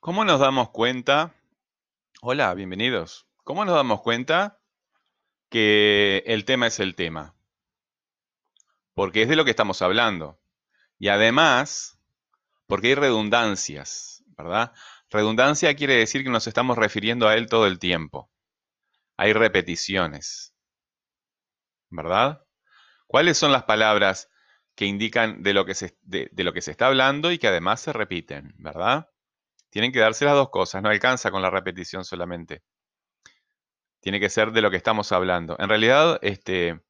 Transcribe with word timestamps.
¿Cómo 0.00 0.24
nos 0.24 0.40
damos 0.40 0.70
cuenta? 0.70 1.34
Hola, 2.22 2.54
bienvenidos. 2.54 3.26
¿Cómo 3.44 3.66
nos 3.66 3.74
damos 3.74 4.00
cuenta 4.00 4.58
que 5.50 6.22
el 6.24 6.46
tema 6.46 6.68
es 6.68 6.80
el 6.80 6.94
tema? 6.94 7.36
Porque 8.94 9.20
es 9.20 9.28
de 9.28 9.36
lo 9.36 9.44
que 9.44 9.50
estamos 9.50 9.82
hablando. 9.82 10.40
Y 10.98 11.08
además, 11.08 11.98
porque 12.66 12.88
hay 12.88 12.94
redundancias, 12.94 14.24
¿verdad? 14.38 14.72
Redundancia 15.10 15.76
quiere 15.76 15.96
decir 15.96 16.24
que 16.24 16.30
nos 16.30 16.46
estamos 16.46 16.78
refiriendo 16.78 17.28
a 17.28 17.34
él 17.34 17.46
todo 17.46 17.66
el 17.66 17.78
tiempo. 17.78 18.30
Hay 19.18 19.34
repeticiones, 19.34 20.54
¿verdad? 21.90 22.42
¿Cuáles 23.06 23.36
son 23.36 23.52
las 23.52 23.64
palabras 23.64 24.30
que 24.74 24.86
indican 24.86 25.42
de 25.42 25.52
lo 25.52 25.66
que 25.66 25.74
se, 25.74 25.98
de 26.00 26.30
lo 26.42 26.54
que 26.54 26.62
se 26.62 26.70
está 26.70 26.86
hablando 26.86 27.32
y 27.32 27.38
que 27.38 27.48
además 27.48 27.82
se 27.82 27.92
repiten, 27.92 28.54
¿verdad? 28.56 29.10
Tienen 29.70 29.92
que 29.92 30.00
darse 30.00 30.24
las 30.24 30.34
dos 30.34 30.50
cosas, 30.50 30.82
no 30.82 30.88
alcanza 30.88 31.30
con 31.30 31.42
la 31.42 31.50
repetición 31.50 32.04
solamente. 32.04 32.62
Tiene 34.00 34.20
que 34.20 34.28
ser 34.30 34.52
de 34.52 34.62
lo 34.62 34.70
que 34.70 34.76
estamos 34.76 35.12
hablando. 35.12 35.56
En 35.58 35.68
realidad, 35.68 36.18
este 36.22 36.80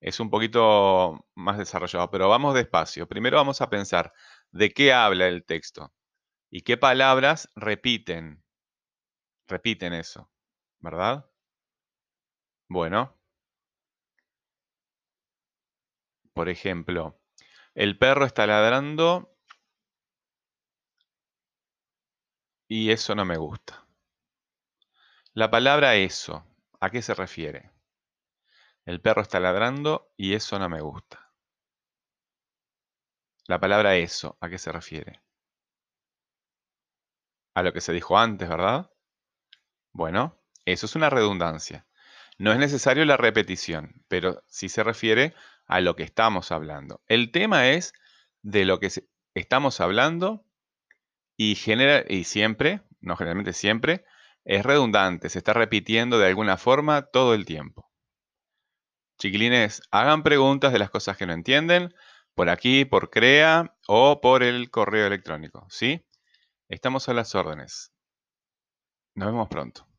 es 0.00 0.20
un 0.20 0.30
poquito 0.30 1.26
más 1.34 1.58
desarrollado, 1.58 2.10
pero 2.10 2.28
vamos 2.28 2.54
despacio. 2.54 3.08
Primero 3.08 3.36
vamos 3.36 3.60
a 3.60 3.70
pensar 3.70 4.12
de 4.50 4.70
qué 4.70 4.92
habla 4.92 5.28
el 5.28 5.44
texto 5.44 5.92
y 6.50 6.62
qué 6.62 6.76
palabras 6.76 7.50
repiten. 7.56 8.42
Repiten 9.48 9.92
eso, 9.92 10.30
¿verdad? 10.80 11.26
Bueno, 12.68 13.18
por 16.32 16.48
ejemplo, 16.48 17.20
el 17.74 17.98
perro 17.98 18.24
está 18.24 18.46
ladrando 18.46 19.36
Y 22.72 22.92
eso 22.92 23.16
no 23.16 23.24
me 23.24 23.36
gusta. 23.36 23.84
La 25.32 25.50
palabra 25.50 25.96
eso, 25.96 26.46
¿a 26.78 26.88
qué 26.88 27.02
se 27.02 27.14
refiere? 27.14 27.72
El 28.84 29.00
perro 29.00 29.22
está 29.22 29.40
ladrando 29.40 30.12
y 30.16 30.34
eso 30.34 30.56
no 30.56 30.68
me 30.68 30.80
gusta. 30.80 31.32
La 33.48 33.58
palabra 33.58 33.96
eso, 33.96 34.38
¿a 34.40 34.48
qué 34.48 34.56
se 34.56 34.70
refiere? 34.70 35.20
A 37.56 37.64
lo 37.64 37.72
que 37.72 37.80
se 37.80 37.92
dijo 37.92 38.16
antes, 38.16 38.48
¿verdad? 38.48 38.88
Bueno, 39.90 40.40
eso 40.64 40.86
es 40.86 40.94
una 40.94 41.10
redundancia. 41.10 41.88
No 42.38 42.52
es 42.52 42.58
necesario 42.60 43.04
la 43.04 43.16
repetición, 43.16 44.04
pero 44.06 44.44
sí 44.46 44.68
se 44.68 44.84
refiere 44.84 45.34
a 45.66 45.80
lo 45.80 45.96
que 45.96 46.04
estamos 46.04 46.52
hablando. 46.52 47.02
El 47.08 47.32
tema 47.32 47.70
es 47.70 47.94
de 48.42 48.64
lo 48.64 48.78
que 48.78 48.92
estamos 49.34 49.80
hablando 49.80 50.46
y, 51.42 51.54
genera, 51.54 52.04
y 52.06 52.24
siempre, 52.24 52.82
no 53.00 53.16
generalmente 53.16 53.54
siempre, 53.54 54.04
es 54.44 54.62
redundante, 54.62 55.30
se 55.30 55.38
está 55.38 55.54
repitiendo 55.54 56.18
de 56.18 56.26
alguna 56.26 56.58
forma 56.58 57.06
todo 57.06 57.32
el 57.32 57.46
tiempo. 57.46 57.90
Chiquilines, 59.18 59.80
hagan 59.90 60.22
preguntas 60.22 60.70
de 60.70 60.78
las 60.78 60.90
cosas 60.90 61.16
que 61.16 61.24
no 61.24 61.32
entienden 61.32 61.94
por 62.34 62.50
aquí, 62.50 62.84
por 62.84 63.08
CREA 63.08 63.74
o 63.88 64.20
por 64.20 64.42
el 64.42 64.70
correo 64.70 65.06
electrónico, 65.06 65.66
¿sí? 65.70 66.04
Estamos 66.68 67.08
a 67.08 67.14
las 67.14 67.34
órdenes. 67.34 67.90
Nos 69.14 69.28
vemos 69.28 69.48
pronto. 69.48 69.89